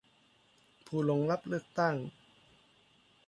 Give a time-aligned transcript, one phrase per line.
[0.85, 1.95] ผู้ลงรับเลือกตั้ง